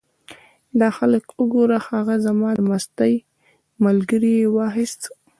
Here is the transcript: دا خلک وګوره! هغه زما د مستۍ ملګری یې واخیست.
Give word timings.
دا 0.79 0.89
خلک 0.97 1.25
وګوره! 1.39 1.79
هغه 1.89 2.15
زما 2.25 2.49
د 2.55 2.59
مستۍ 2.69 3.13
ملګری 3.85 4.33
یې 4.39 4.47
واخیست. 4.55 5.01